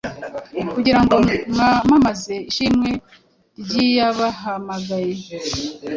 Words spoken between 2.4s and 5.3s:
ishimwe ry’iyabahamagaye,